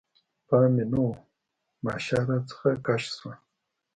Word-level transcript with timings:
پام 0.47 0.69
مې 0.75 0.85
نه 0.91 0.99
و، 1.07 1.09
ماشه 1.83 2.19
رانه 2.27 2.75
کش 2.85 3.03
شوه. 3.17 3.31